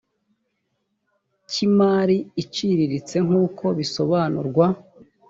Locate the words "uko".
3.45-3.65